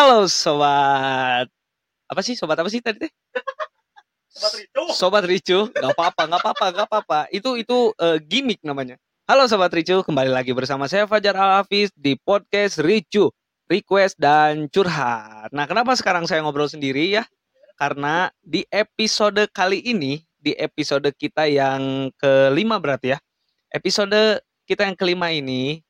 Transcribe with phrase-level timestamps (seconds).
[0.00, 1.44] Halo sobat.
[2.08, 3.12] Apa sih sobat apa sih tadi teh?
[4.32, 4.82] Sobat Ricu.
[4.96, 5.58] Sobat Ricu.
[5.76, 7.20] Gak apa-apa, gak apa-apa, gak apa-apa.
[7.28, 8.96] Itu itu eh, gimmick namanya.
[9.28, 13.28] Halo sobat Ricu, kembali lagi bersama saya Fajar Al Hafiz di podcast Ricu,
[13.68, 15.52] request dan curhat.
[15.52, 17.28] Nah, kenapa sekarang saya ngobrol sendiri ya?
[17.76, 23.18] Karena di episode kali ini, di episode kita yang kelima berarti ya.
[23.68, 25.84] Episode kita yang kelima ini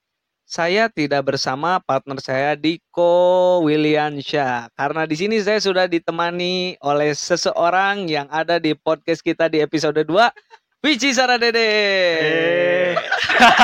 [0.50, 8.10] saya tidak bersama partner saya Diko Williansyah karena di sini saya sudah ditemani oleh seseorang
[8.10, 10.10] yang ada di podcast kita di episode 2
[10.80, 11.60] Vici Saradede.
[11.60, 12.96] Eh.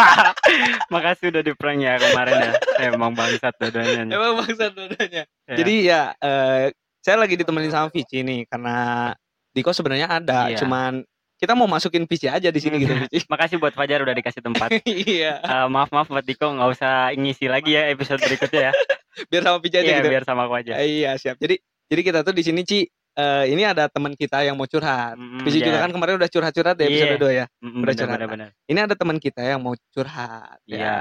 [0.95, 2.53] Makasih udah di prank ya kemarin ya.
[2.93, 4.05] Emang bangsat dadanya.
[4.05, 4.13] nih.
[4.21, 5.25] Emang bangsa dudanya.
[5.49, 5.57] Ya.
[5.57, 9.11] Jadi ya eh, saya lagi ditemenin sama Vici nih karena
[9.57, 10.61] Diko sebenarnya ada, Iya.
[10.61, 11.01] cuman
[11.37, 13.25] kita mau masukin Vici aja di sini gitu Vici.
[13.27, 14.73] Makasih buat Fajar udah dikasih tempat.
[14.89, 18.73] iya, Eh, maaf maaf buat Diko nggak usah ngisi lagi ya episode berikutnya ya.
[19.31, 20.09] biar sama Vici aja Iya gitu.
[20.11, 20.73] biar sama aku aja.
[20.77, 21.37] Eh, iya, siap.
[21.37, 25.13] Jadi jadi kita tuh di sini Ci eh, ini ada teman kita yang mau curhat.
[25.15, 25.85] Mm, Vici juga iya.
[25.85, 27.21] kan kemarin udah curhat-curhat di episode Iya.
[27.21, 27.47] 2 ya.
[27.61, 28.17] Mm, udah bener, curhat.
[28.17, 28.49] bener, bener.
[28.67, 30.77] Ini ada teman kita yang mau curhat Iya.
[30.77, 30.97] ya.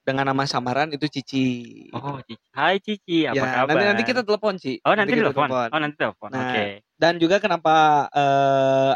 [0.00, 1.46] Dengan nama samaran itu Cici.
[1.92, 2.42] Oh, Cici.
[2.50, 3.68] Hai Cici, apa ya, kabar?
[3.68, 4.78] nanti nanti kita telepon Ci.
[4.80, 5.46] Oh, nanti kita telepon.
[5.50, 6.28] Oh, nanti telepon.
[6.30, 6.64] Nah, Oke.
[6.94, 7.74] Dan juga kenapa
[8.08, 8.94] eh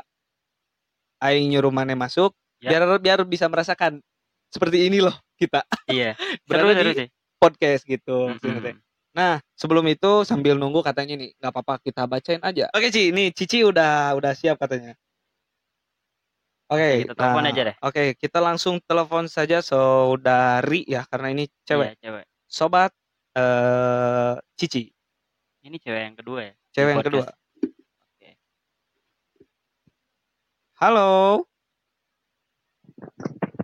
[1.25, 2.81] Aing nyuruh Mane masuk Ya.
[2.81, 4.01] biar biar bisa merasakan
[4.49, 6.13] seperti ini loh kita Iya.
[6.49, 7.09] Berada seru di sih.
[7.37, 8.33] podcast gitu.
[8.33, 8.61] Mm, mm.
[8.65, 8.75] teh.
[9.15, 12.67] Nah, sebelum itu sambil nunggu katanya nih, nggak apa-apa kita bacain aja.
[12.73, 14.97] Oke, Ci, ini Cici udah udah siap katanya.
[16.67, 17.77] Oke, Kita telepon nah, aja deh.
[17.79, 21.95] Oke, kita langsung telepon saja saudari ya karena ini cewek.
[21.95, 22.25] Iya, cewek.
[22.49, 22.91] Sobat
[23.37, 24.89] eh Cici,
[25.63, 26.53] Ini cewek yang kedua ya.
[26.73, 27.27] cewek yang kedua.
[28.17, 28.31] Oke.
[30.85, 31.41] Halo.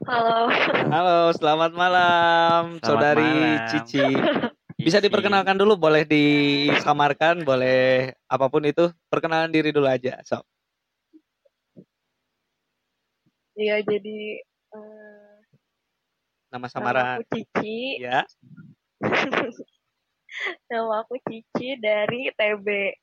[0.09, 0.49] Halo.
[0.89, 3.69] Halo, selamat malam Selamat saudari malam.
[3.77, 4.09] Cici.
[4.81, 8.89] Bisa diperkenalkan dulu, boleh disamarkan, boleh apa pun itu.
[9.13, 10.41] Perkenalan diri dulu aja, so.
[13.53, 14.41] Iya, jadi
[14.81, 15.37] eh,
[16.49, 17.21] Nama nama samaran.
[17.21, 18.01] aku Cici.
[18.01, 18.25] Ya.
[20.73, 22.97] Nama aku Cici dari TB.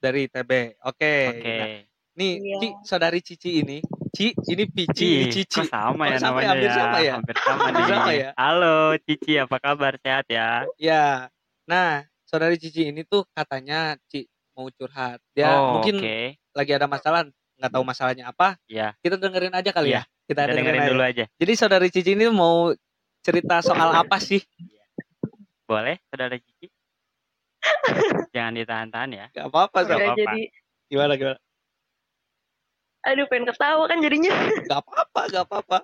[0.00, 0.80] dari TB.
[0.80, 1.16] Oke.
[1.28, 1.56] Oke.
[1.60, 2.56] Nah, nih, Iya.
[2.58, 3.78] Ci, saudari Cici ini.
[4.10, 5.62] Ci, ini Pici, Ih, Cici.
[5.62, 6.18] kok sama ya ya?
[6.26, 6.74] namanya Hampir ya?
[6.74, 7.12] sama ya?
[7.14, 7.90] Hampir sama Hampir nih.
[7.94, 8.28] sama ya?
[8.34, 8.76] Halo
[9.06, 9.92] Cici, apa kabar?
[10.02, 10.66] Sehat ya?
[10.76, 11.30] Ya.
[11.70, 14.26] Nah, saudari Cici ini tuh katanya Ci
[14.58, 15.22] mau curhat.
[15.32, 16.18] Dia oh, mungkin oke.
[16.52, 17.22] lagi ada masalah,
[17.56, 18.58] nggak tahu masalahnya apa.
[18.66, 20.02] Ya, Kita dengerin aja kali Iya, ya.
[20.26, 20.90] Kita, kita dengerin, dengerin aja.
[20.90, 21.24] dulu aja.
[21.38, 22.74] Jadi saudari Cici ini mau
[23.22, 24.42] cerita soal apa sih?
[25.64, 26.66] Boleh, saudara Cici?
[28.34, 29.26] Jangan ditahan-tahan ya.
[29.30, 29.78] Gak apa-apa.
[29.86, 30.18] Ya, apa-apa.
[30.18, 30.42] jadi
[30.90, 31.38] Gimana, gimana?
[33.00, 34.32] Aduh pengen ketawa kan jadinya.
[34.70, 35.78] Gak apa-apa, gak apa-apa.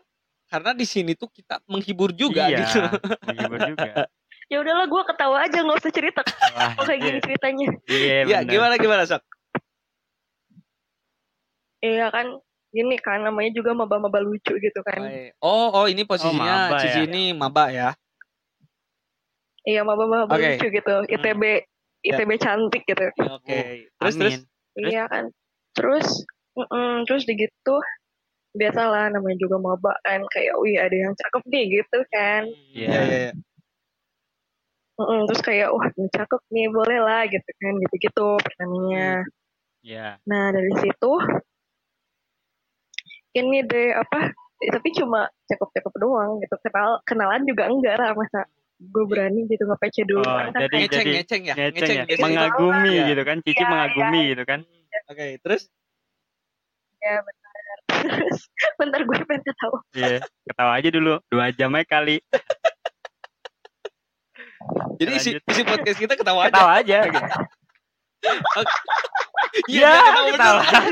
[0.46, 2.78] Karena di sini tuh kita menghibur juga iya, gitu.
[3.26, 3.92] menghibur juga.
[4.46, 7.66] Ya udahlah gua ketawa aja nggak usah cerita Wah, kok kayak gini ceritanya.
[7.90, 9.18] Iya, Ya, gimana gimana, Sok?
[11.82, 12.38] Iya kan
[12.70, 15.02] gini kan namanya juga maba-maba lucu gitu kan.
[15.42, 17.06] Oh, oh ini posisinya maba Cici ya?
[17.10, 17.88] ini maba ya.
[19.66, 20.62] Iya maba-maba Oke.
[20.62, 20.94] lucu gitu.
[21.10, 21.42] ITB
[22.06, 23.02] ITB cantik gitu.
[23.26, 23.90] Oke.
[23.98, 24.40] Terus terus Amin.
[24.78, 24.90] Terus?
[24.94, 25.24] Iya kan.
[25.74, 26.06] Terus
[26.56, 27.76] mm-mm, terus di gitu
[28.52, 32.42] biasalah namanya juga maba kan kayak wih ada yang cakep nih gitu kan.
[32.72, 32.88] Iya.
[32.88, 33.32] Iya, iya, iya.
[34.96, 39.12] Mm-mm, terus kayak wah ini cakep nih boleh lah gitu kan gitu-gitu pertanyaannya.
[39.84, 40.06] Iya.
[40.24, 41.12] Nah dari situ
[43.36, 49.04] ini deh apa tapi cuma cakep-cakep doang gitu kenal kenalan juga enggak lah masa gue
[49.04, 51.54] berani gitu nge PC dulu Oh, kan jadi- Ngeceng, jadi ngeceng ya.
[51.56, 52.04] Ngeceng ya.
[52.08, 52.24] ngeceng.
[52.24, 53.04] Mengagumi Iya.
[53.12, 53.36] gitu kan.
[53.44, 54.60] Cici Iya, mengagumi gitu kan.
[55.06, 55.62] Oke, terus
[57.06, 57.54] ya bentar
[57.86, 58.38] terus
[58.82, 60.18] bentar gue pengen ketawa Iya.
[60.42, 61.14] Ketawa aja dulu.
[61.26, 62.16] Dua jam aja kali.
[64.98, 66.50] jadi isi, isi podcast kita ketawa aja.
[66.50, 66.98] Ketawa aja.
[69.66, 70.82] Iya, Ya, biar ketawa ketawa.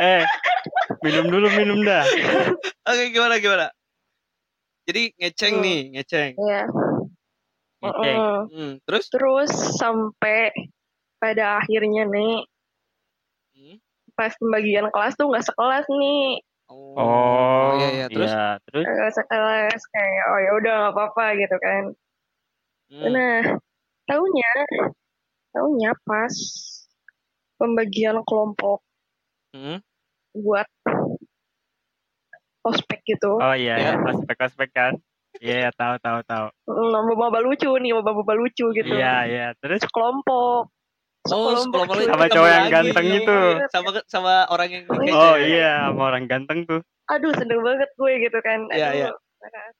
[0.00, 0.22] eh,
[1.02, 2.00] minum dulu, minum dah.
[2.86, 3.66] Oke, gimana gimana?
[4.88, 5.64] Jadi ngeceng Hmm.
[5.64, 6.32] nih, ngeceng.
[6.38, 6.62] ya
[7.78, 8.16] Ngeceng.
[8.16, 8.38] Mm-mm.
[8.48, 10.50] Hmm, terus terus sampai
[11.18, 12.46] pada akhirnya nih.
[14.18, 19.80] Pas pembagian kelas tuh nggak sekelas nih Oh, iya iya, terus Iya, terus nggak sekelas
[19.88, 21.84] kayak oh ya udah nggak apa-apa gitu kan
[22.88, 23.12] Hmm.
[23.12, 23.44] Nah,
[24.08, 24.52] taunya,
[25.52, 26.32] taunya pas
[27.60, 28.80] pembagian kelompok
[29.52, 29.84] Hmm.
[30.32, 30.64] buat
[32.64, 33.36] ospek gitu.
[33.36, 33.92] Oh iya, Ya.
[33.92, 34.08] ya.
[34.08, 34.92] ospek-ospek kan.
[35.38, 36.46] Iya, tahu tahu tahu.
[36.64, 38.88] Mm, Maba lucu nih, maba lucu gitu.
[38.88, 39.46] Iya, iya.
[39.60, 40.72] Terus Sekelompok.
[41.30, 42.74] Oh, sekelompok Sama cowok yang lagi.
[42.74, 43.38] ganteng itu.
[43.68, 44.98] Sama sama orang yang Oh.
[45.10, 46.80] Oh iya, sama orang ganteng tuh.
[47.08, 48.68] Aduh, seneng banget gue gitu kan.
[48.70, 48.98] Iya, Aduh.
[48.98, 49.08] iya.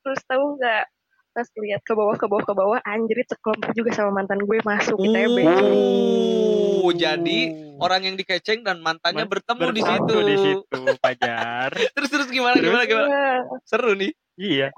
[0.01, 0.83] Terus tahu nggak
[1.29, 4.99] pas lihat ke bawah ke bawah ke bawah anjir sekelompok juga sama mantan gue masuk
[4.99, 7.39] ITB Oh, jadi
[7.77, 10.15] orang yang dikeceng dan mantannya Man- bertemu, di situ.
[10.21, 12.65] di situ Fajar Terus terus gimana Terus?
[12.65, 13.09] gimana gimana?
[13.09, 14.11] Wah, Seru nih.
[14.37, 14.71] iya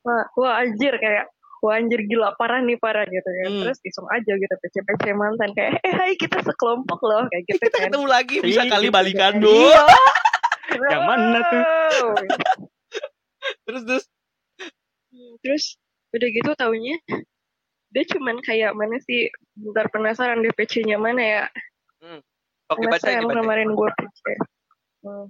[0.00, 1.28] wah, wah anjir kayak
[1.64, 3.60] wah anjir gila parah nih parah gitu kan Hmm.
[3.64, 7.78] terus iseng aja gitu PC-PC mantan kayak eh hai kita sekelompok loh kayak gitu Kita
[7.78, 9.40] kan ketemu lagi bisa Iya, kali gitu balikan kan.
[9.40, 9.64] dulu.
[10.92, 11.62] Yang mana tuh?
[13.64, 14.04] Terus terus
[15.08, 15.64] Hmm, terus
[16.10, 16.98] udah gitu taunya
[17.88, 21.42] dia cuman kayak mana sih bentar penasaran deh PC-nya mana ya
[22.66, 23.38] oke baca penasaran ini baca.
[23.38, 24.22] kemarin gue PC
[25.00, 25.26] hmm.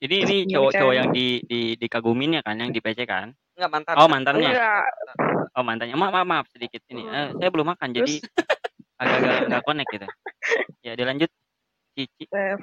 [0.00, 3.94] ini ini cowok-cowok yang di, di dikagumin ya kan yang di PC kan Enggak mantan.
[3.94, 4.82] oh mantannya enggak
[5.52, 8.98] oh mantannya maaf maaf, maaf sedikit ini Eh, saya belum makan jadi Terus?
[8.98, 10.06] agak-agak nggak connect gitu
[10.80, 11.30] ya dilanjut
[11.92, 12.56] Cici eh,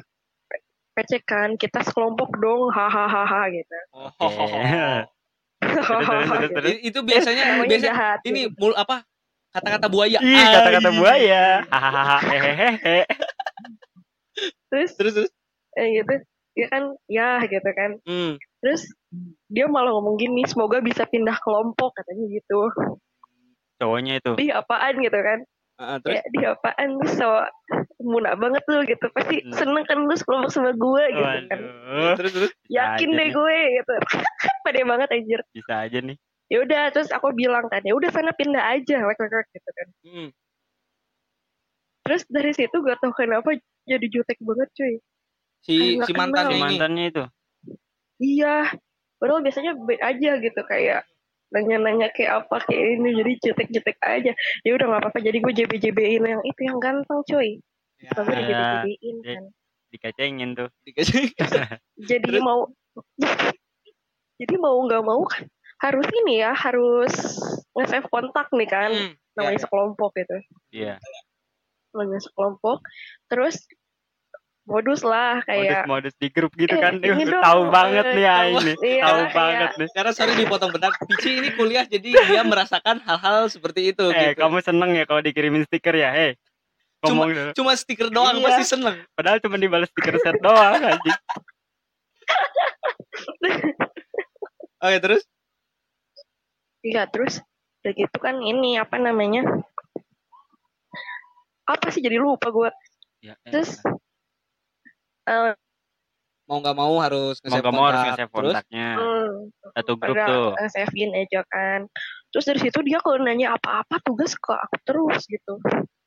[0.92, 4.10] PC kan kita sekelompok dong hahaha gitu Oh.
[5.60, 5.86] terus,
[6.26, 6.72] terus, terus.
[6.72, 8.56] I- itu biasanya biasanya jahat ini gitu.
[8.58, 9.04] mul apa?
[9.50, 10.22] Kata-kata buaya.
[10.22, 10.96] Ih, kata-kata Ai.
[10.96, 11.44] buaya.
[11.68, 13.00] Hahaha, hehehe.
[14.70, 15.30] terus Terus terus.
[15.76, 16.14] eh, gitu
[16.60, 18.36] ya kan ya gitu kan Hmm.
[18.60, 18.84] terus
[19.48, 22.68] dia malah ngomong gini semoga bisa pindah kelompok katanya gitu
[23.78, 24.32] Cowoknya itu.
[24.36, 25.40] di apaan gitu kan
[25.80, 27.30] Ah, terus ya di apaan terus so
[27.98, 29.56] muna banget tuh gitu pasti Hmm.
[29.56, 32.16] seneng kan lu sekelompok sama gue gitu kan Waduh.
[32.20, 32.52] terus terus.
[32.60, 33.94] Bisa yakin deh nih, gue gitu
[34.68, 36.18] pede banget anjir Bisa aja nih.
[36.46, 39.88] ya udah terus aku bilang kan ya udah sana pindah aja wek wek gitu kan
[40.04, 40.30] Hmm.
[42.02, 43.54] terus dari situ gak tau kenapa
[43.86, 44.94] jadi jutek banget cuy
[45.62, 46.58] Si Kayak si mantannya kenal.
[46.58, 46.64] ini.
[46.70, 47.24] Mantannya itu.
[48.18, 48.56] iya
[49.16, 51.08] padahal biasanya baik aja gitu kayak
[51.50, 56.24] nanya-nanya kayak apa kayak ini jadi jutek-jutek aja ya udah nggak apa-apa jadi gue JB-JB-in
[56.26, 57.60] yang itu yang ganteng cuy
[57.98, 58.44] Ya, Tapi Iya.
[58.46, 59.28] JB-JB-in Iya.
[59.34, 59.44] kan
[59.90, 60.70] Dikacengin tuh.
[60.82, 61.26] dikasih.
[62.10, 62.40] jadi Terus?
[62.40, 62.60] mau
[64.38, 65.44] jadi mau nggak mau kan
[65.80, 67.12] harus ini ya harus
[67.74, 69.14] nge-save kontak nih kan Hmm.
[69.34, 69.64] namanya Ya, ya.
[69.64, 70.38] sekelompok gitu
[70.72, 70.94] Iya.
[71.90, 72.80] namanya sekelompok
[73.26, 73.64] terus
[74.70, 76.94] modus lah kayak Modus-modus di grup gitu Eh, kan.
[76.96, 78.72] ini dong, tahu banget nih ya ini.
[78.78, 79.88] Iya, Tahu kayak- banget nih.
[79.92, 80.92] Karena sorry dipotong bentar.
[81.04, 84.40] Pici ini kuliah jadi dia merasakan hal-hal seperti itu Eh, gitu.
[84.40, 86.10] kamu seneng ya kalau dikirimin stiker ya?
[86.10, 86.36] Hei.
[87.02, 87.50] Ngomong dulu.
[87.56, 88.44] Cuma stiker doang Iya.
[88.46, 88.96] pasti seneng.
[89.12, 91.18] Padahal cuma dibalas stiker set doang anjing.
[94.80, 95.22] Oke, terus?
[96.80, 97.38] iya terus
[97.82, 99.42] udah gitu kan ini apa namanya
[101.66, 102.70] apa sih jadi lupa gue
[103.20, 103.84] Ya, eh, terus eh,
[106.50, 108.88] Mau nggak mau harus mau nge-save gak mau harus nge-save kontaknya.
[108.98, 109.34] hmm,
[109.78, 110.48] Satu grup tuh.
[110.74, 111.86] save in aja kan
[112.30, 115.58] terus dari situ dia kalau nanya apa-apa tugas ke aku terus gitu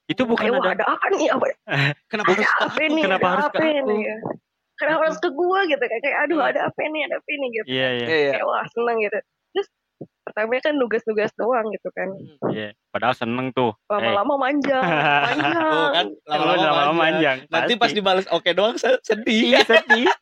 [0.06, 1.46] Itu bukan wah ada ada apa nih apa
[2.10, 3.86] Kenapa harus ada ke apa nih Kenapa ada harus apa ke aku?
[3.86, 4.16] nih ya.
[4.72, 6.50] kenapa harus ke gua gitu kayak, kayak aduh Hmm.
[6.50, 8.06] ada apa nih ada apa nih gitu Iya, iya.
[8.06, 8.30] Iya, iya.
[8.34, 9.18] kayak wah seneng gitu
[9.54, 9.68] terus
[10.22, 12.08] pertama kan nugas-nugas doang gitu kan
[12.48, 12.72] Iya.
[12.88, 13.72] Padahal seneng tuh.
[13.72, 14.80] Eh, lama-lama manjang
[15.26, 16.94] manjang Oh, kan lama-lama lama-lama manjang.
[16.94, 17.38] manjang.
[17.48, 19.40] Nanti pas dibales oke doang se- sedih.
[19.50, 20.06] Iya sedih.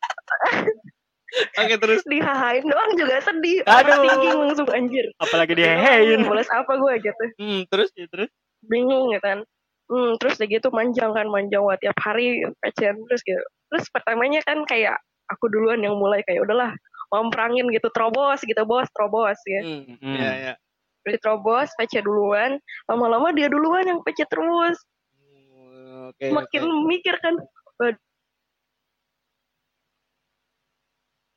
[1.31, 2.03] Oke, terus.
[2.03, 4.03] dihahain doang juga sedih Aduh.
[4.03, 6.27] overthinking langsung anjir Apalagi dihehein.
[6.27, 8.29] balas apa gue gitu Hmm, terus Iya, terus
[8.61, 9.39] bingung gitu kan
[9.87, 14.43] hmm, terus udah gitu manjang kan manjang wah tiap hari pecen terus gitu terus pertamanya
[14.43, 16.75] kan kayak aku duluan yang mulai kayak udahlah
[17.11, 19.99] memperangin gitu terobos gitu bos terobos ya Hmm.
[19.99, 20.15] Hmm.
[20.15, 20.53] Iya, iya.
[21.01, 24.79] Terus terobos PC duluan lama-lama dia duluan yang PC terus
[25.11, 26.31] Hmm, Oke.
[26.31, 26.87] makin oke.
[26.87, 27.35] mikir kan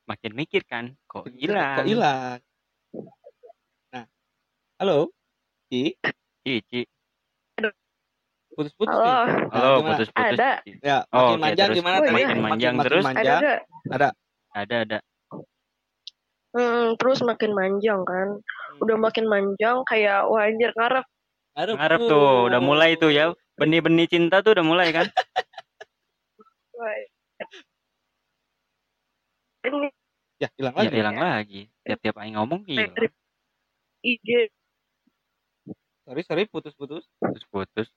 [0.04, 1.84] makin mikir kan kok Kok hilang.
[1.84, 2.38] hilang?
[3.90, 4.04] Nah.
[4.76, 5.08] Halo?
[5.72, 5.96] Ci?
[6.44, 6.84] Cici.
[8.54, 9.10] Putus-putus nih.
[9.10, 9.90] halo Halo, gimana?
[9.96, 10.38] putus-putus.
[10.38, 10.50] Ada.
[10.78, 11.78] Ya, Oh, makin oke, manjang terus.
[11.80, 12.14] gimana Oh, tadi?
[12.14, 12.26] iya.
[12.28, 13.02] Makin manjang makin terus?
[13.02, 13.40] ada manjang.
[13.88, 14.14] gak
[14.54, 14.98] Ada ada.
[16.54, 18.38] Hmm, terus makin manjang kan
[18.80, 21.06] udah makin manjang kayak wah anjir ngarep
[21.54, 23.30] Ngarep, Ngarep tuh, udah mulai tuh ya.
[23.54, 25.06] Benih-benih cinta tuh udah mulai kan?
[26.74, 26.98] Wah.
[29.70, 29.88] ini
[30.42, 30.96] Ya, hilang Ya lagi.
[30.98, 31.62] hilang lagi.
[31.86, 33.06] Tiap-tiap aing ngomong dari
[34.02, 34.50] IG
[36.04, 37.06] Sorry, sorry, putus-putus.
[37.22, 37.88] Putus-putus.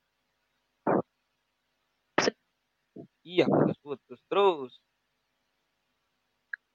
[3.26, 4.72] Iya, putus-putus terus.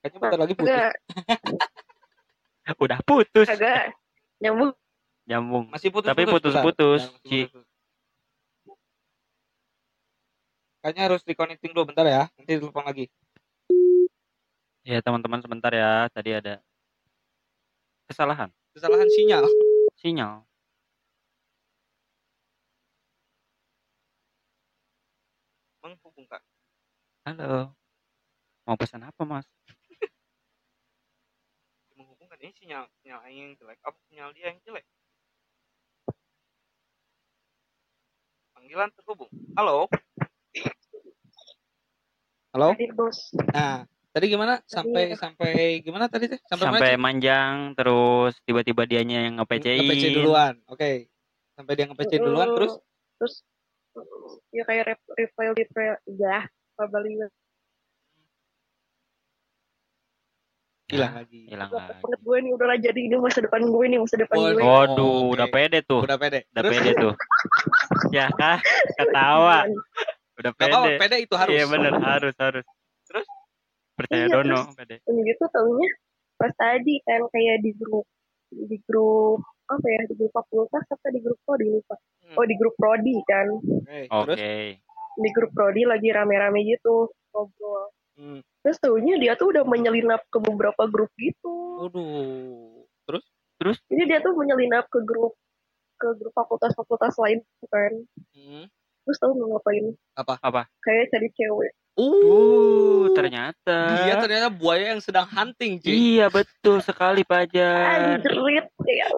[0.03, 0.67] Kayaknya bentar lagi putus.
[0.67, 0.93] agak
[2.83, 3.47] Udah putus.
[3.47, 3.95] agak
[4.37, 4.75] nyambung
[5.23, 5.71] Nyambung.
[5.71, 7.47] Masih putus Tapi putus-putus, Ci.
[10.83, 12.27] Kayaknya harus reconnecting dulu bentar ya.
[12.35, 13.07] Nanti telepon lagi.
[14.83, 16.11] Ya teman-teman sebentar ya.
[16.11, 16.59] Tadi ada
[18.03, 19.47] kesalahan Kesalahan sinyal.
[19.95, 20.43] sinyal.
[25.79, 26.41] Menghubungkan.
[27.23, 27.71] Halo.
[28.63, 29.47] Mau pesan apa mas?
[32.43, 33.79] Ini sinyal sinyal aing yang jelek.
[33.87, 34.83] Apa sinyal dia yang jelek?
[38.51, 39.31] Panggilan terhubung.
[39.55, 39.87] Halo?
[42.51, 42.75] Halo?
[43.55, 44.59] Nah tadi gimana?
[44.67, 45.51] Sampai Tadi- sampai
[45.87, 46.39] gimana tadi teh?
[46.43, 50.59] Sampai, sampai mana manjang terus tiba-tiba dianya yang nge-PC duluan.
[50.67, 51.07] Oke.
[51.55, 52.75] Sampai dia nge-PC duluan terus?
[53.23, 53.35] Terus
[54.51, 56.43] ya kayak reply reply ya
[56.75, 57.31] kabalinya
[60.93, 62.01] hilang lagi hilang lagi.
[62.17, 64.53] gue nih udahlah jadi ini masa depan gue nih masa depan Waduh.
[64.53, 66.01] gue Waduh, Oh, udah pede tuh.
[66.01, 67.13] udah pede Udah pede tuh.
[68.15, 68.57] ya kah?
[68.93, 69.65] Ketawa.
[70.33, 70.99] Udah Gak apa-apa, pede.
[70.99, 72.65] pede itu harus Iya bener, harus harus.
[73.03, 73.27] Terus?
[73.93, 74.95] Percaya Iya, dono, terus- pede.
[75.03, 75.89] Gitu taunya
[76.33, 78.05] pas tadi kan kayak di grup
[78.49, 82.35] di grup apa ya di grup fakultas apa di grup prodi lupa Hmm.
[82.35, 84.39] oh di grup prodi kan Oke, terus
[85.15, 88.39] di grup prodi lagi rame-rame gitu ngobrol Hmm.
[88.61, 91.49] terus taunya dia tuh udah menyelinap ke beberapa grup gitu
[91.81, 92.85] Waduh.
[93.57, 93.77] Terus?
[93.87, 95.33] jadi dia tuh menyelinap ke grup
[95.95, 97.91] ke grup fakultas-fakultas lain kan
[98.31, 98.65] Hmm.
[99.03, 100.37] terus tahu mau ngapain Apa?
[100.39, 100.61] Apa?
[100.79, 104.01] kayak cari cewek Uh, ternyata.
[104.01, 106.17] dia ternyata buaya yang sedang hunting, Ci.
[106.17, 108.17] Iya betul sekali Pajar.
[108.17, 109.13] anjrit ya.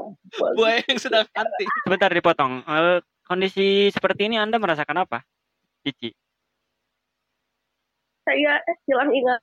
[0.52, 1.68] Buaya yang sedang hunting.
[1.88, 2.68] Sebentar dipotong.
[2.68, 5.24] Eh, kondisi seperti ini Anda merasakan apa?
[5.88, 6.12] Cici,
[8.26, 9.40] saya hilang ingat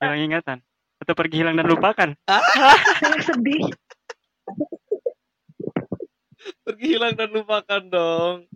[0.00, 0.58] hilang ingatan
[1.00, 2.08] atau pergi hilang dan lupakan?
[2.98, 3.70] saya sedih
[6.64, 8.48] Pergi hilang dan lupakan dong.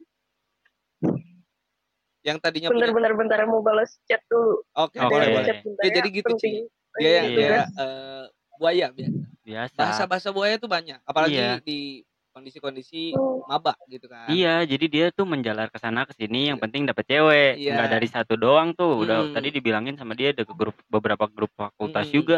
[2.25, 5.45] Yang tadinya bentar punya bentar mau balas chat dulu Oke, boleh, Balas boleh.
[5.45, 6.55] chat bentar Ya, jadi gitu, penting.
[6.97, 8.25] Dia yang Iya, dia eh,
[8.57, 9.21] buaya biasa.
[9.45, 9.77] Biasa.
[9.77, 11.61] Bahasa-bahasa buaya itu banyak, apalagi Iya.
[11.61, 12.01] di
[12.35, 13.47] kondisi-kondisi Hmm.
[13.47, 14.27] maba gitu kan.
[14.27, 17.55] Iya, jadi dia tuh menjalar ke sana ke sini yang penting dapet cewek.
[17.57, 17.79] Iya.
[17.79, 18.99] Nggak dari satu doang tuh.
[18.99, 19.33] Udah Hmm.
[19.33, 22.15] tadi dibilangin sama dia ada ke grup beberapa grup fakultas Hmm.
[22.17, 22.37] juga.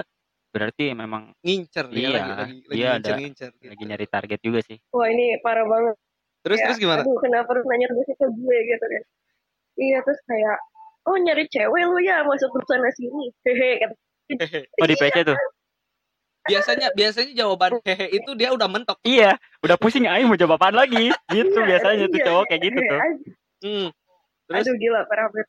[0.53, 3.71] Berarti memang Ngincer dia Iya, lagi lagi lagi dia ada- ngincer-ngincer gitu.
[3.73, 4.79] lagi nyari target juga sih.
[4.89, 5.97] wah ini parah banget
[6.41, 7.03] Terus Ya, terus gimana?
[7.03, 9.03] aduh kenapa harus nanya ke gue gitu kan
[9.77, 10.57] iya terus kayak
[11.05, 13.95] oh nyari cewek lu ya masuk grup sana sini hehe kata
[14.81, 15.37] Oh di PC tuh.
[16.47, 18.99] Biasanya biasanya jawaban hehe itu dia udah mentok.
[19.03, 21.11] Iya, udah pusing aing mau jawab apaan lagi.
[21.29, 22.99] Gitu Iya, biasanya tuh iya, cowok kayak gitu hehe tuh.
[22.99, 23.31] aja.
[23.59, 23.87] Hmm.
[24.47, 25.49] Terus aduh gila parah banget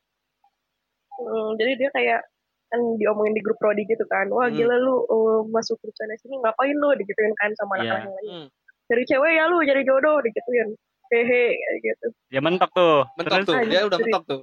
[1.18, 2.20] Hmm, jadi dia kayak
[2.68, 4.54] kan diomongin di grup prodi gitu kan wah Hmm.
[4.54, 7.90] gila lu uh, masuk grup sana sini ngapain lu digituin kan sama Iya.
[7.90, 8.46] anak-anak yang lain hmm,
[8.86, 10.68] cari cewek ya lu cari jodoh digituin
[11.10, 13.02] hehe kayak gitu Dia mentok tuh.
[13.14, 14.40] mentok Terus tuh, dia udah mentok tuh.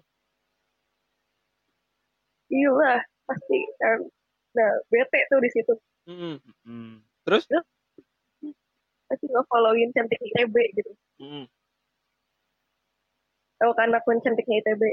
[2.49, 3.99] iya lah pasti kan
[4.51, 5.73] nah bete tuh di situ
[6.05, 6.37] Hmm.
[6.63, 7.01] hmm,
[9.05, 11.45] pasti nggak followin cantik ITB gitu Hmm.
[13.55, 14.83] tahu kan akun cantiknya ITB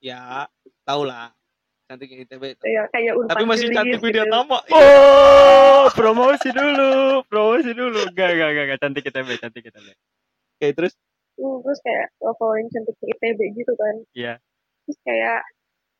[0.00, 0.48] Ya,
[0.82, 1.28] tau lah.
[1.84, 2.56] Cantiknya ITB.
[2.56, 4.06] kayak kayak unpad Tapi masih cantik gitu.
[4.06, 4.64] video Tama.
[4.70, 8.08] Oh, promosi dulu, promosi dulu.
[8.10, 8.78] Gak, gak, gak, gak.
[8.80, 9.36] Cantik kita, Be.
[9.36, 9.60] Cantik.
[9.60, 9.92] Iya.
[10.54, 10.94] Oke, terus
[11.34, 14.34] Hmm, terus kayak nge-followin cantiknya ITB gitu kan Iya.
[14.82, 15.40] terus kayak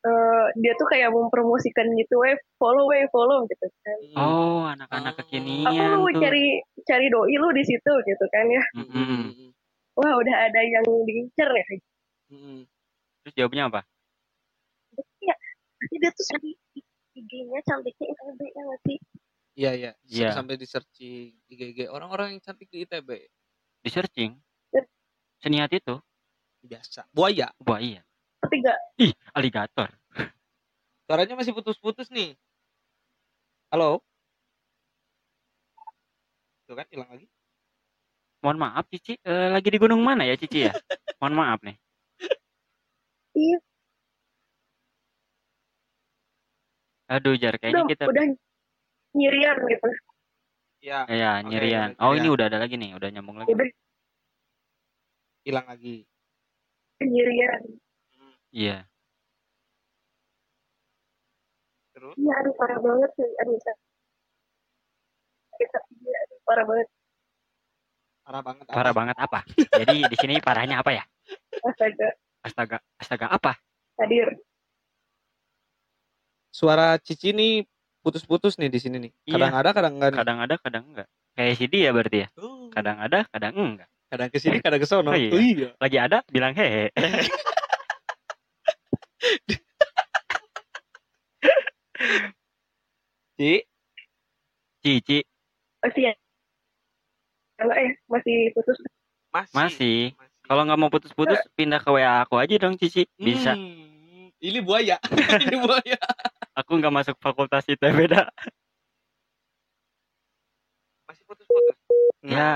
[0.01, 4.17] eh, dia tuh kayak mempromosikan gitu eh follow eh follow gitu kan hmm.
[4.17, 6.21] Oh, anak-anak kekinian lu tuh.
[6.21, 9.05] cari cari doi lu di situ gitu kan ya Hmm, Mm-mm.
[9.05, 9.51] hmm, hmm,
[9.97, 11.65] wah udah ada yang diincer ya
[12.33, 12.61] hmm.
[13.21, 13.81] Terus jawabnya apa?
[15.81, 16.51] pasti dia tuh cari
[17.17, 18.97] IG-nya cantiknya ITB ya nggak sih
[19.51, 19.91] Iya, iya.
[20.07, 20.29] Iya.
[20.31, 23.09] Sampai di searching IGG orang-orang yang cantik di ITB.
[23.83, 24.31] Di searching.
[24.71, 24.83] Iya.
[25.43, 25.99] Seniat itu.
[26.63, 27.11] Biasa.
[27.11, 27.51] Buaya.
[27.59, 28.01] Iya.
[28.41, 29.89] Tapi nggak Ih, aligator.
[31.05, 32.33] Suaranya masih putus-putus nih.
[33.69, 34.01] Halo?
[36.65, 37.27] Tuh kan hilang lagi.
[38.41, 39.13] Mohon maaf, Cici.
[39.21, 40.73] Eh, lagi di gunung mana ya, Cici ya?
[41.21, 41.77] Mohon maaf nih.
[43.37, 43.57] iya
[47.11, 47.53] Aduh, Jar.
[47.55, 48.03] udah Kayaknya kita...
[48.07, 48.23] udah
[49.13, 49.87] nyirian gitu
[50.81, 51.93] Ya, Ya, nyirian.
[51.93, 52.33] udah Oh, ini nyirian.
[52.33, 52.91] udah ada lagi nih.
[52.97, 53.51] Udah nyambung lagi.
[53.53, 53.67] udah
[55.45, 55.95] hilang lagi.
[57.01, 57.61] nyirian
[58.51, 58.83] Iya.
[61.95, 63.79] Terus iya aduh parah banget sih aduh sa-
[65.55, 66.87] aduh, parah banget
[68.21, 68.65] parah banget.
[68.67, 68.73] apa?
[68.75, 69.39] Parah banget apa?
[69.81, 71.03] Jadi di sini parahnya apa ya?
[71.63, 72.09] astaga
[72.41, 73.51] Astaga, astaga apa?
[74.01, 74.33] hadir
[76.51, 77.63] Suara Cici nih
[78.03, 79.11] putus-putus nih di sini nih.
[79.23, 79.33] Iya.
[79.39, 80.09] Kadang ada, kadang enggak.
[80.11, 80.19] nih.
[80.19, 81.07] Kadang ada, kadang enggak.
[81.31, 82.27] Kayak si dia berarti ya.
[82.75, 83.89] Kadang ada, kadang enggak.
[84.11, 85.15] kadang ke sini, kadang ke sono.
[85.15, 85.31] Oh, iya.
[85.31, 85.67] Oh, iya.
[85.79, 86.91] Lagi ada, bilang hehe.
[93.37, 93.53] Ci,
[94.81, 95.19] Cici
[95.81, 96.13] masih ya
[97.61, 98.77] enggak eh masih putus
[99.31, 99.55] masih.
[99.55, 99.99] masih.
[100.41, 103.07] Kalau nggak mau putus-putus, pindah ke WA aku aja dong, Cici.
[103.15, 103.55] Bisa.
[103.55, 104.99] Hmm, ini buaya.
[105.47, 105.95] ini buaya.
[106.59, 108.27] Aku nggak masuk fakultas itu beda.
[111.07, 111.77] Masih putus-putus.
[112.27, 112.51] Nah, Ya.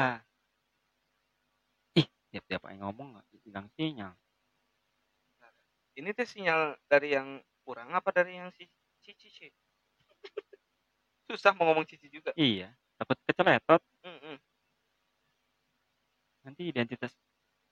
[2.04, 4.12] Ih, tiap-tiap aing ngomong nggak hilang sinyal
[5.96, 8.68] ini teh sinyal dari yang kurang apa dari yang si
[9.02, 9.28] cici?
[9.32, 9.52] Sih
[11.26, 12.32] susah mau ngomong cici juga.
[12.38, 13.82] Iya dapat keceletot.
[14.06, 14.38] Mm -mm.
[16.46, 17.10] nanti identitas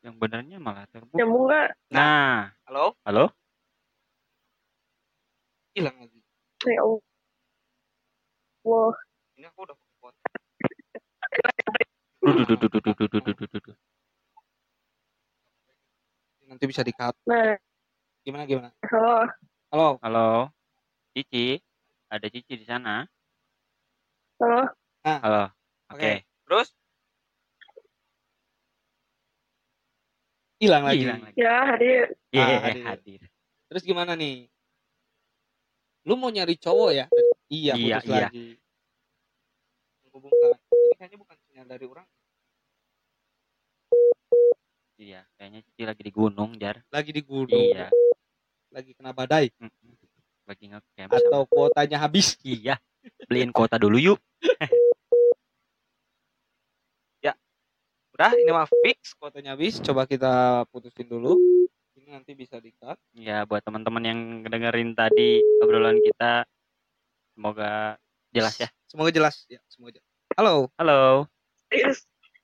[0.01, 1.13] yang benarnya malah terbuka.
[1.21, 1.69] Ya, nah.
[1.93, 2.49] nah.
[2.65, 2.97] halo?
[3.05, 3.29] Halo?
[5.77, 6.19] Hilang lagi.
[6.65, 6.99] Ya Allah.
[9.37, 10.15] Ini aku udah pot
[12.23, 13.75] duh, duh, duh,
[16.47, 17.57] nanti bisa dikat nah.
[18.23, 18.69] Gimana gimana?
[18.87, 19.27] halo.
[19.73, 19.87] Halo.
[19.99, 20.27] Halo,
[21.11, 21.59] Cici,
[22.07, 23.03] ada Cici di sana.
[24.39, 24.71] Halo.
[25.03, 25.43] Halo,
[25.91, 25.97] oke.
[25.99, 26.11] Oke.
[26.47, 26.67] Terus?
[30.61, 31.03] Hilang lagi.
[31.03, 31.35] Hilang lagi.
[31.35, 32.03] Ya, hadir.
[32.31, 32.83] Iya, Ah, hadir.
[32.87, 33.21] hadir.
[33.67, 34.47] Terus gimana nih?
[36.07, 37.05] Lu mau nyari cowok ya?
[37.51, 38.23] Iya, Iya, putus iya.
[38.29, 38.47] lagi.
[40.07, 40.55] Menghubungkan.
[40.71, 42.07] Ini kayaknya bukan sinyal dari orang.
[44.95, 46.79] Iya, kayaknya Cici lagi di gunung, Jar.
[46.87, 47.51] Lagi di gunung.
[47.51, 47.91] Iya.
[48.73, 49.53] Lagi kena badai.
[50.49, 52.35] Lagi ngecamp Atau kuotanya habis.
[52.41, 52.81] Iya.
[53.29, 54.19] Beliin kuota dulu yuk.
[58.13, 59.81] Udah, ini mah fix kuotanya habis.
[59.81, 61.33] Coba kita putusin dulu.
[61.97, 62.93] Ini nanti bisa di-cut.
[63.17, 66.45] Ya, buat teman-teman yang dengerin tadi obrolan kita,
[67.33, 67.97] semoga
[68.29, 68.69] jelas ya.
[68.85, 69.49] Semoga jelas.
[69.49, 70.05] Ya, semoga jelas.
[70.37, 70.69] Halo.
[70.77, 71.25] Halo.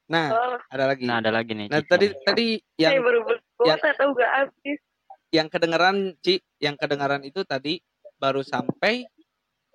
[0.09, 1.05] Nah, Oh, ada lagi.
[1.05, 1.69] Nah, ada lagi nih.
[1.69, 2.47] Nah, tadi tadi
[2.81, 4.81] yang saya baru berkuasa tahu gak habis.
[5.29, 7.81] Yang kedengeran Ci, yang kedengeran itu tadi
[8.17, 9.05] baru sampai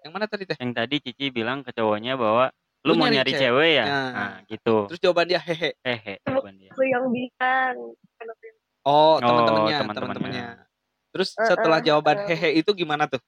[0.05, 0.59] yang mana tadi teh?
[0.61, 2.53] yang tadi Cici bilang ke cowoknya bahwa
[2.85, 3.41] lu, Lu mau nyari nyari cewek.
[3.41, 3.87] cewek ya?
[3.89, 4.11] Nah.
[4.13, 4.77] Nah, gitu.
[4.93, 5.71] Terus jawaban dia hehe.
[5.81, 6.71] Hehe, jawaban dia.
[6.77, 7.77] Aku yang bilang.
[8.85, 9.97] Oh, Oh, teman-temannya, teman-temannya.
[9.97, 10.47] teman-temannya.
[11.15, 12.27] Terus Eh, setelah eh, jawaban eh.
[12.37, 13.23] hehe itu gimana tuh?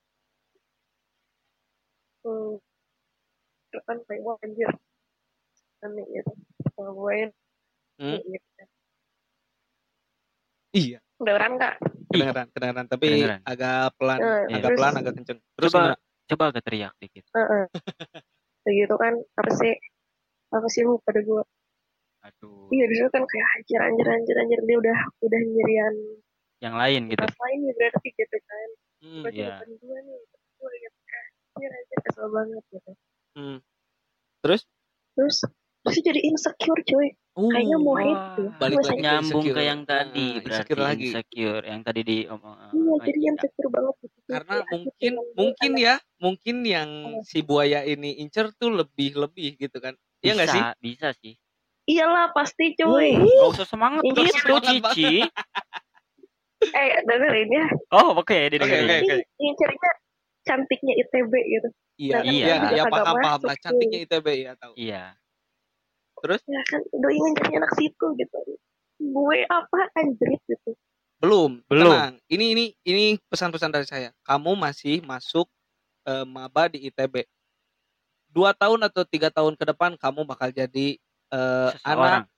[2.27, 2.59] Hmm.
[3.87, 4.69] Kan kayak wah anjir.
[5.81, 6.33] Aneh gitu.
[6.77, 7.31] Gue
[7.97, 8.21] Hmm?
[8.21, 8.63] gitu.
[10.77, 11.75] Iya, Kedengeran gak?
[12.07, 13.41] kedengeran, kedengeran, tapi Kedengeran.
[13.43, 15.39] agak pelan, Eh, agak terus- pelan, agak kenceng.
[15.51, 15.97] Terus Coba gimana?
[16.27, 17.25] coba agak teriak dikit.
[17.31, 17.65] Heeh.
[18.63, 19.75] Kayak gitu kan apa sih?
[20.49, 21.43] Apa sih lu pada gue?
[22.23, 22.67] Aduh.
[22.69, 25.95] Iya di situ kan kayak anjir anjir anjir anjir dia udah udah nyirian
[26.59, 27.21] Yang lain gitu.
[27.23, 28.69] pas lain nih berarti gitu kan.
[28.97, 29.47] Hmm, iya.
[29.55, 30.19] depan gue nih,
[30.57, 30.99] gue gitu
[31.53, 32.91] anjir anjir kesel banget gitu.
[33.35, 33.59] hmm.
[34.43, 34.63] Terus?
[35.15, 35.37] Terus
[35.83, 37.09] terus jadi insecure cuy.
[37.37, 38.49] Uh, Kayaknya mau Wah, hate tuh.
[38.57, 39.61] balik lagi ke nyambung ke insecure.
[39.63, 41.05] yang tadi Nah, berarti insecure lagi.
[41.07, 43.31] insecure yang tadi di omong Iya oh, jadi iya.
[43.31, 44.19] insecure banget gitu.
[44.27, 47.21] karena Kayak, mungkin mungkin anak- ya mungkin yang Oh.
[47.23, 51.37] si buaya ini incer tuh lebih lebih gitu kan iya nggak sih bisa sih
[51.87, 53.15] Iyalah pasti cuy.
[53.15, 55.23] Gak usah semangat Iya, gitu semangat Cici
[56.67, 57.67] Eh dengerin ya.
[57.93, 59.91] Oh oke oke didengerin oke oke Incernya
[60.43, 61.69] cantiknya ITB gitu.
[61.97, 62.33] iya Nah, Iya.
[62.35, 65.03] iya iya juga paham kagak paham masuk lah cantiknya itb ya tahu Iya
[66.27, 66.43] terus?
[66.51, 68.39] Ya kan doi ngejarnya anak situ gitu.
[68.99, 70.75] Gue apa anjrit gitu.
[71.17, 71.97] belum Belum.
[71.97, 72.15] tenang.
[72.29, 74.11] Ini ini ini pesan-pesan dari saya.
[74.27, 75.49] Kamu masih masuk
[76.05, 77.25] eh, maba di itb
[78.29, 81.01] dua tahun atau tiga tahun ke depan kamu bakal jadi
[81.33, 82.29] eh, anak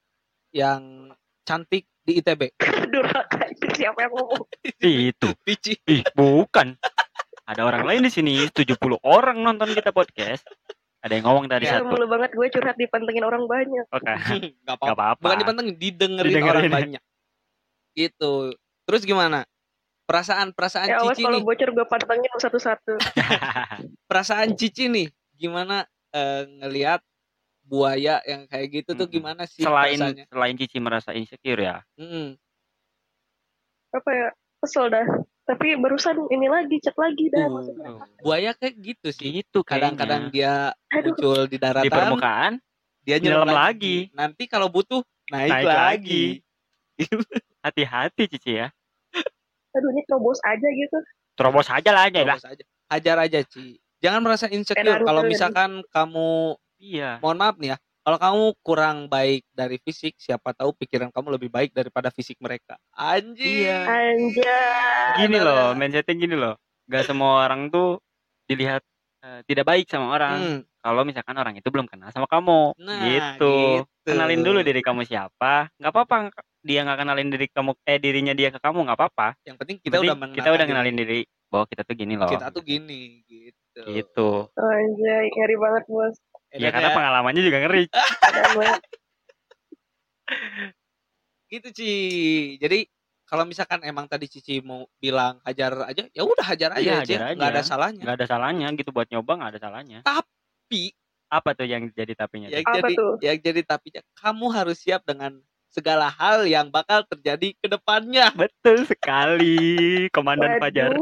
[0.55, 1.11] yang
[1.43, 2.55] cantik di itb
[2.93, 4.45] Durhaka itu siapa yang ngomong?
[5.13, 6.79] Itu Pici Ih bukan.
[7.49, 8.35] Ada orang lain di sini.
[8.53, 10.45] 70 orang nonton kita podcast
[11.09, 13.85] Ada yang ngomong tadi Ya, satu mulu banget gue curhat dipantengin orang banyak.
[13.89, 14.05] Oke
[14.63, 16.53] nggak apa Gak apa-apa bukan dipantengin didengerin, Didengerin.
[16.53, 17.03] orang banyak
[17.97, 18.53] gitu
[18.85, 19.43] terus gimana
[20.05, 22.93] perasaan perasaan Ya awas cici kalau nih bocor gue pantengin satu-satu.
[24.09, 27.01] perasaan cici nih gimana eh, ngelihat
[27.65, 29.13] buaya yang kayak gitu tuh Mm-mm.
[29.13, 32.37] gimana sih Selain perasaannya selain Cici merasa insecure ya Mm-mm.
[33.89, 34.29] Apa ya?
[34.61, 35.07] Kesel dah.
[35.49, 37.49] Tapi barusan ini lagi, chat lagi dah.
[37.49, 37.89] Uh, Maksudnya,
[38.21, 39.65] buaya kayak gitu sih Gitu.
[39.65, 42.53] Kadang-kadang dia aduh, muncul di daratan Di permukaan
[43.01, 44.13] dia nyelam nyelam lagi.
[44.13, 45.01] nanti kalau butuh
[45.33, 46.25] naik, Naik lagi,
[47.65, 48.69] Hati-hati Cici ya.
[49.73, 50.99] Aduh ini terobos aja gitu.
[51.33, 52.37] Terobos aja lah aja lah.
[52.37, 52.65] Terobos aja.
[52.93, 53.81] Hajar aja Ci.
[54.05, 55.33] Jangan merasa insecure kalau ini.
[55.33, 57.19] misalkan kamu Iya.
[57.19, 57.77] Mohon maaf nih ya
[58.09, 62.81] kalau kamu kurang baik dari fisik siapa tahu pikiran kamu lebih baik daripada fisik mereka.
[62.97, 63.85] Anjir Iya.
[63.85, 65.13] Anjay.
[65.21, 66.57] Gini loh mindsetnya gini loh.
[66.89, 68.01] Gak semua orang tuh
[68.49, 68.81] dilihat
[69.21, 70.41] eh, tidak baik sama orang.
[70.41, 72.81] Hmm, Kalau misalkan orang itu belum kenal sama kamu.
[72.81, 73.85] Nah gitu.
[73.85, 74.09] gitu.
[74.09, 75.69] Kenalin dulu diri kamu siapa.
[75.77, 76.33] Nggak apa-apa
[76.65, 79.37] dia nggak kenalin diri kamu eh dirinya dia ke kamu nggak apa-apa.
[79.45, 82.29] Yang penting kita kita udah kita udah kenalin diri bahwa kita tuh gini loh.
[82.29, 83.83] Kita tuh gini gitu.
[83.89, 84.29] Gitu.
[84.57, 86.17] Anjay, ngeri banget bos.
[86.51, 87.85] Ya karena pengalamannya juga ngeri
[91.49, 91.93] gitu Ci
[92.61, 92.85] jadi
[93.25, 97.13] kalau misalkan emang tadi Cici mau bilang hajar aja ya udah hajar aja Iya, Ci.
[97.17, 97.69] hajar nggak ada aja.
[97.69, 100.93] salahnya nggak ada salahnya gitu buat nyoba nggak ada salahnya tapi
[101.29, 102.49] Apa tuh yang jadi tapinya?
[102.49, 102.65] Yang?
[102.65, 103.13] Apa jadi tuh?
[103.21, 105.37] yang jadi tapinya kamu harus siap dengan
[105.69, 108.33] segala hal yang bakal terjadi ke depannya.
[108.33, 109.61] Betul sekali,
[110.09, 110.97] Komandan Fajar.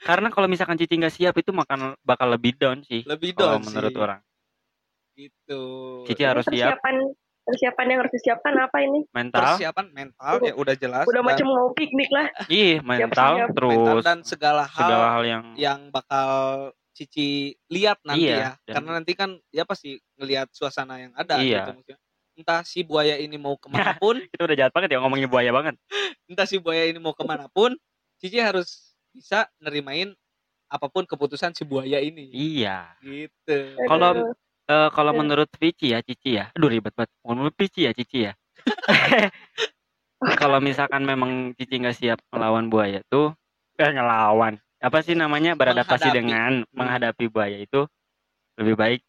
[0.00, 3.04] Karena kalau misalkan Cici nggak siap itu makan bakal lebih down sih.
[3.04, 4.00] Lebih Kalau down menurut sih.
[4.00, 4.20] orang.
[5.12, 5.62] Gitu.
[6.08, 6.96] Cici harus siap persiapan
[7.40, 9.00] persiapan yang harus disiapkan apa ini?
[9.10, 11.04] mental, Persiapan mental ya udah jelas.
[11.04, 12.26] Udah dan macam mau piknik lah.
[12.46, 13.48] ih mental, siap.
[13.50, 16.28] terus mental dan segala hal segala hal yang yang bakal
[16.90, 18.50] Cici lihat nanti Iya, ya.
[18.60, 21.64] dan- Karena nanti kan ya pasti ngelihat suasana yang ada Iya.
[21.64, 21.98] gitu maksudnya.
[22.32, 25.50] Entah si buaya ini mau ke mana pun, itu udah jahat banget ya ngomongin buaya
[25.50, 25.74] banget.
[26.24, 27.74] entah si buaya ini mau ke mana pun,
[28.16, 30.14] Cici harus bisa nerimain
[30.66, 32.30] apa pun keputusan si buaya ini.
[32.30, 32.94] Iya.
[33.02, 33.74] Gitu.
[33.84, 34.30] Kalau
[34.64, 35.18] eh, kalau Iya.
[35.18, 36.54] menurut Cici ya, Cici ya.
[36.54, 37.10] Aduh ribet banget.
[37.22, 38.32] Menurut Cici ya, Cici ya.
[40.38, 43.34] kalau misalkan memang Cici nggak siap melawan buaya tuh,
[43.76, 44.60] eh ngelawan.
[44.78, 45.52] Apa sih namanya?
[45.52, 46.18] Beradaptasi Menghadapi.
[46.22, 46.72] dengan Hmm.
[46.72, 47.84] menghadapi buaya itu
[48.56, 49.00] lebih baik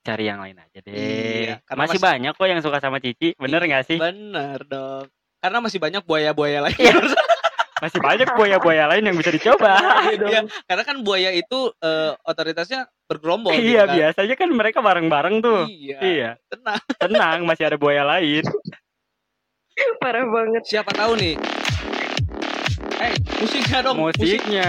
[0.00, 0.92] cari yang lain aja deh.
[0.94, 3.98] Iya, masih masih- banyak kok yang suka sama Cici, bener nggak sih?
[3.98, 5.10] Bener dong.
[5.40, 6.76] Karena masih banyak buaya-buaya lain.
[7.80, 7.88] Iya.
[7.88, 9.72] Masih banyak buaya-buaya lain yang bisa dicoba.
[10.20, 13.56] Iya, karena kan buaya itu eh, otoritasnya bergerombol.
[13.56, 13.96] gitu iya, kan.
[13.96, 15.64] biasanya kan mereka bareng-bareng tuh.
[15.64, 15.98] Iya.
[15.98, 16.80] Iya, Tenang.
[17.00, 18.44] tenang, masih ada buaya lain.
[19.96, 20.62] Parah banget.
[20.68, 21.34] Siapa tahu nih.
[23.00, 23.96] Eh, musiknya dong.
[23.96, 24.20] musik.
[24.20, 24.68] Musiknya.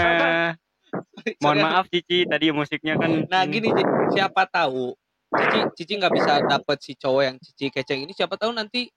[1.44, 1.62] Mohon Sorry.
[1.64, 3.72] maaf Cici, tadi musiknya kan Nah, gini
[4.12, 4.96] siapa tahu
[5.32, 8.92] Cici Cici nggak bisa dapet si cowok yang Cici keceng ini siapa tahu nanti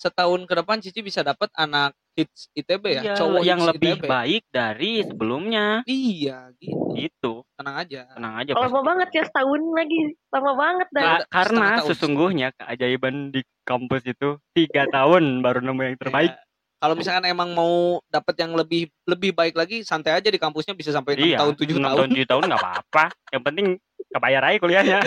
[0.00, 4.08] setahun ke depan Cici bisa dapet anak hits ITB ya, Iya, cowok yang lebih ITB.
[4.08, 5.84] baik dari sebelumnya.
[5.84, 6.80] Iya, gitu.
[6.90, 8.08] Gitu, Tenang aja.
[8.10, 8.50] tenang aja.
[8.52, 8.80] Lama pasti.
[8.82, 10.00] banget ya setahun lagi.
[10.26, 11.00] Lama banget dah.
[11.00, 16.32] Ka- Udah karena sesungguhnya keajaiban di kampus itu tiga tahun baru nemu yang terbaik.
[16.32, 16.40] Ya,
[16.80, 20.90] kalau misalkan emang mau dapet yang lebih lebih baik lagi, santai aja di kampusnya bisa
[20.90, 21.96] sampai 6 iya, tahun 7 enam tahun.
[22.00, 23.04] tahun tujuh tahun nggak apa-apa.
[23.36, 23.66] Yang penting
[24.10, 24.98] kebayar aja kuliahnya.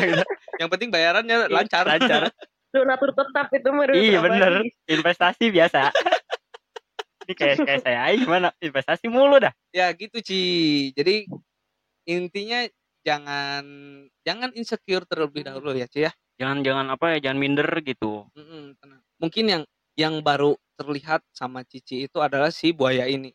[0.62, 1.84] Yang penting bayarannya lancar.
[1.84, 2.22] Lancar.
[2.74, 4.66] Donatur tetap itu mah Iya, bener.
[4.90, 5.94] Investasi biasa.
[7.24, 8.52] Ini kayak kayak saya gimana?
[8.60, 9.54] Investasi mulu dah.
[9.72, 10.42] ya gitu Ci.
[10.92, 11.24] Jadi
[12.04, 12.68] intinya
[13.06, 13.64] jangan
[14.28, 16.12] jangan insecure terlebih dahulu ya Ci ya.
[16.42, 18.28] Jangan jangan apa ya, jangan minder gitu.
[18.36, 19.02] Tenang.
[19.22, 23.32] Mungkin yang yang baru terlihat sama Cici itu adalah si buaya ini.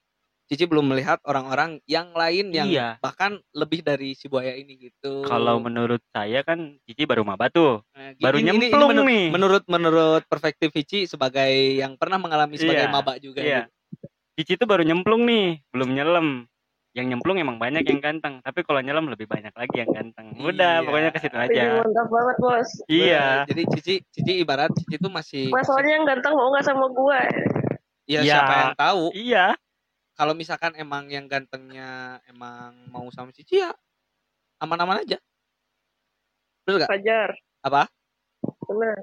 [0.49, 2.97] Cici belum melihat orang-orang yang lain yang Iya.
[2.99, 5.21] bahkan lebih dari si buaya ini gitu.
[5.23, 7.85] Kalau menurut saya kan Cici baru maba tuh.
[7.93, 9.25] Nah, baru ini- ini- ini nyemplung menur- nih.
[9.29, 13.45] Menurut menurut perspektif Cici sebagai yang pernah mengalami sebagai Iya, maba juga.
[13.45, 13.69] Iya.
[13.69, 14.09] gitu.
[14.41, 16.49] Cici tuh baru nyemplung nih, belum nyelam.
[16.97, 20.33] Yang nyemplung emang banyak yang ganteng, tapi kalau nyelam lebih banyak lagi yang ganteng.
[20.35, 20.87] Udah, Iya.
[20.89, 21.63] pokoknya ke situ aja.
[21.79, 22.71] mantap banget bos.
[22.89, 23.25] Iya.
[23.45, 23.49] Bener.
[23.53, 27.21] Jadi Cici Cici ibarat Cici itu masih Mas soalnya yang ganteng mau nggak sama gua?
[28.09, 28.41] ya Iya.
[28.41, 29.03] siapa yang tahu.
[29.13, 29.47] Iya.
[30.19, 33.71] Kalau misalkan emang yang gantengnya emang mau sama Cici ya
[34.59, 35.19] aman-aman aja.
[36.67, 36.91] Bener gak?
[36.91, 37.31] Hajar.
[37.63, 37.83] Apa?
[38.67, 38.99] Bener.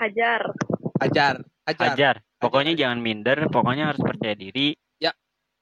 [0.00, 0.42] Hajar.
[1.00, 1.34] Ajar,
[1.68, 1.92] ajar.
[1.92, 2.14] Ajar.
[2.40, 2.80] Pokoknya Ajar.
[2.88, 4.72] jangan minder, pokoknya harus percaya diri.
[4.96, 5.12] Ya.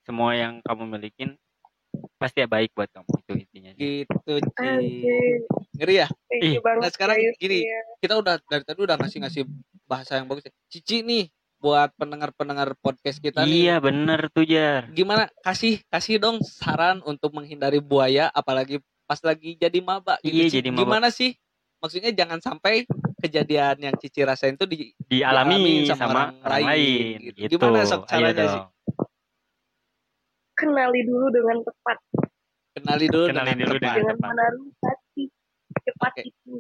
[0.06, 1.34] Semua yang kamu milikin
[2.18, 3.70] pasti baik buat kamu itu intinya.
[3.74, 4.70] Gitu, Ci.
[5.78, 6.08] Ngeri ya?
[6.30, 7.66] Thank Ih, nah sekarang gini.
[7.66, 7.80] Iya.
[7.98, 9.42] Kita udah dari tadi udah ngasih-ngasih
[9.90, 10.46] bahasa yang bagus.
[10.46, 10.52] ya.
[10.70, 11.26] Cici nih
[11.58, 13.66] buat pendengar-pendengar podcast kita nih.
[13.66, 14.86] Iya, bener tuh, Jar.
[14.94, 20.34] Gimana kasih kasih dong saran untuk menghindari buaya apalagi pas lagi jadi maba gitu.
[20.34, 20.80] Iya, jadi maba.
[20.86, 21.34] Gimana sih?
[21.78, 22.86] Maksudnya jangan sampai
[23.22, 27.14] kejadian yang Cici rasain itu di Dialami Dialami sama, sama orang, orang lain, lain.
[27.22, 27.38] gitu.
[27.38, 27.50] Gitu.
[27.54, 28.50] Gimana, Ayo caranya dong.
[28.50, 28.62] sih?
[30.58, 31.98] Kenali dulu dengan tepat.
[32.74, 33.94] kenali dulu Kenali dengan dulu tepat.
[33.98, 34.98] dengan Dengan tepat.
[35.88, 36.12] Menaruh hati.
[36.12, 36.22] Cepat Oke.
[36.28, 36.52] itu.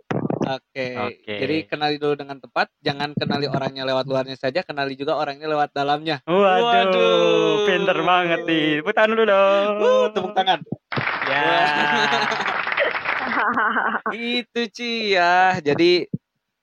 [0.48, 0.86] Oke.
[0.96, 1.34] Oke.
[1.38, 5.70] Jadi kenali dulu dengan tepat, jangan kenali orangnya lewat luarnya saja, kenali juga orangnya lewat
[5.72, 6.24] dalamnya.
[6.24, 7.66] Waduh, Waduh.
[7.68, 8.80] pinter banget nih.
[8.80, 9.68] Tepuk tangan dulu dong.
[9.78, 10.58] Uh, tepuk tangan.
[11.28, 11.44] Ya.
[14.40, 15.60] Itu Ci ya.
[15.60, 16.08] Jadi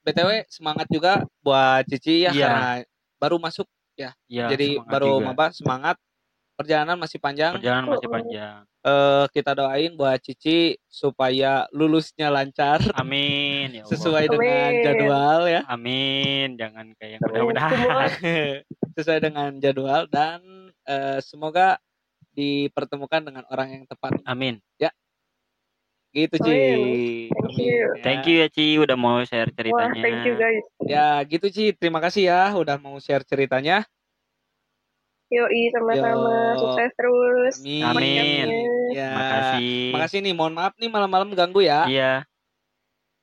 [0.02, 2.46] BTW semangat juga buat Cici ya Iya.
[2.46, 2.70] karena
[3.18, 5.24] baru masuk Ya, jadi semangat baru juga.
[5.24, 5.96] maba semangat.
[6.56, 7.60] Perjalanan masih panjang.
[7.60, 8.16] Perjalanan masih Oh, oh.
[8.16, 8.56] panjang.
[8.86, 13.90] Eh, kita doain buat Cici supaya lulusnya lancar Amin ya Allah.
[13.92, 15.60] sesuai dengan jadwal ya.
[15.66, 18.08] Amin, jangan kayak yang mudah-mudahan.
[18.96, 20.40] Sesuai dengan jadwal dan
[20.88, 21.76] eh, semoga
[22.32, 24.16] dipertemukan dengan orang yang tepat.
[24.24, 24.56] Amin.
[26.16, 26.48] Gitu Ci.
[26.48, 27.28] Amin.
[27.28, 27.76] Thank you.
[27.76, 28.00] ya.
[28.00, 30.00] Thank you ya Ci udah mau share Wah, ceritanya.
[30.00, 30.64] thank you guys.
[30.80, 31.76] Ya gitu Ci.
[31.76, 33.84] Terima kasih ya udah mau share ceritanya.
[35.26, 36.54] Yoi, sama-sama.
[36.54, 36.58] Yo.
[36.62, 37.54] Sukses terus.
[37.66, 37.82] Amin.
[37.82, 38.46] Amin.
[38.94, 39.10] Ya.
[39.10, 39.90] Makasih.
[39.90, 40.34] Makasih nih.
[40.38, 41.82] Mohon maaf nih malam-malam ganggu ya.
[41.90, 42.12] Iya.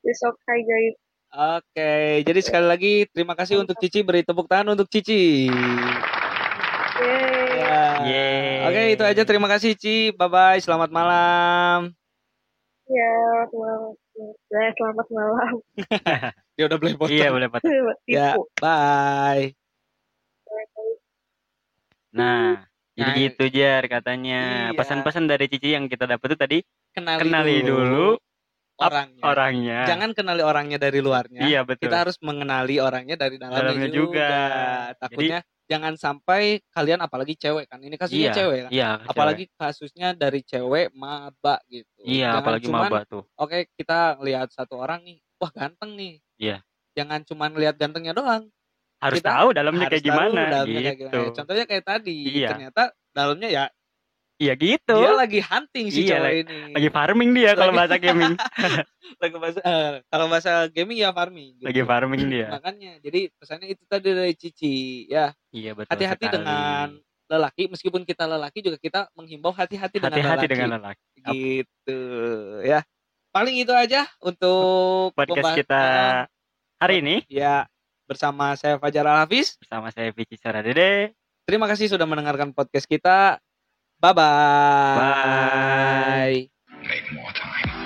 [0.04, 0.96] It's okay guys.
[1.32, 2.22] Oke.
[2.28, 4.04] Jadi sekali lagi terima kasih untuk Cici.
[4.04, 5.48] Beri tepuk tangan untuk Cici.
[7.00, 7.56] Yeay.
[7.56, 7.84] Ya.
[8.04, 8.68] Yeay.
[8.68, 9.24] Oke itu aja.
[9.24, 10.12] Terima kasih Ci.
[10.12, 10.60] Bye bye.
[10.60, 11.96] Selamat malam.
[12.84, 13.16] Ya,
[13.56, 13.96] wow.
[14.52, 15.54] Ya, selamat malam.
[16.60, 17.16] Dia udah boleh potong.
[17.16, 17.72] Iya boleh potong.
[18.06, 19.56] Ya, bye.
[22.14, 22.62] Nah,
[22.94, 24.70] jadi Nah, gitu Jar katanya.
[24.70, 24.78] Iya.
[24.78, 26.58] Pesan-pesan dari Cici yang kita dapat tuh tadi
[26.94, 28.22] Kenali, kenali dulu
[28.78, 29.24] orangnya.
[29.26, 29.80] orangnya.
[29.90, 31.42] Jangan kenali orangnya dari luarnya.
[31.42, 31.90] Iya betul.
[31.90, 34.30] Kita harus mengenali orangnya dari dalamnya, Dalamnya juga.
[34.30, 34.32] juga.
[35.02, 37.82] Takutnya jangan sampai kalian apalagi cewek kan.
[37.82, 38.72] Ini kasusnya iya, cewek kan.
[38.72, 41.90] Iya, Apalagi kasusnya dari cewek maba gitu.
[41.98, 42.06] cewek.
[42.14, 43.24] Iya, Jangan apalagi cuman, maba tuh.
[43.42, 46.22] Oke, kita lihat satu orang nih, wah ganteng nih.
[46.38, 46.58] Iya.
[46.94, 48.54] Jangan cuman lihat gantengnya doang.
[49.04, 51.10] Harus kita tahu dalamnya harus kayak gimana dalamnya kayak gitu.
[51.12, 51.36] gimana.
[51.36, 52.50] Contohnya kayak tadi, Iya.
[52.56, 53.66] ternyata dalamnya ya
[54.34, 54.98] Iya gitu.
[54.98, 56.74] dia lagi hunting si Iya, cowok lagi- ini.
[56.74, 58.34] Lagi farming dia kalau bahasa gaming.
[59.22, 61.62] Lagi bahasa eh, kalau bahasa gaming ya farming.
[61.62, 61.68] gitu.
[61.70, 62.48] Lagi farming dia.
[62.50, 64.74] Makanya, jadi pesannya itu tadi dari Cici
[65.06, 65.32] ya.
[65.54, 65.92] Iya betul.
[65.94, 66.98] Hati-hati dengan
[67.30, 70.52] lelaki, meskipun kita lelaki juga kita menghimbau hati-hati dengan hati-hati lelaki.
[70.52, 71.06] dengan lelaki.
[71.30, 72.00] Gitu
[72.66, 72.80] ya.
[73.32, 75.84] Paling itu aja untuk Podcast kita
[76.78, 77.66] hari ini ya
[78.08, 79.56] bersama saya Fajar Al Hafiz.
[79.60, 81.16] bersama saya Vici Saradede.
[81.44, 83.40] Terima kasih sudah mendengarkan podcast kita.
[84.00, 85.00] Bye bye.
[85.00, 86.40] Bye.
[86.84, 87.83] Make more time.